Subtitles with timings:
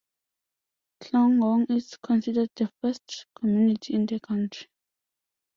[1.03, 4.65] Khlong Yong is considered the first community in the country.